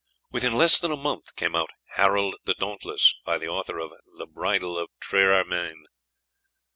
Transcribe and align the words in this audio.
Within 0.31 0.53
less 0.53 0.79
than 0.79 0.89
a 0.91 0.97
month 0.97 1.35
came 1.35 1.55
out 1.55 1.69
"Harold 1.89 2.35
the 2.45 2.55
Dauntless," 2.55 3.13
by 3.23 3.37
the 3.37 3.45
author 3.45 3.77
of 3.77 3.93
"The 4.17 4.25
Bridal 4.25 4.75
of 4.75 4.89
Triermain." 4.99 5.83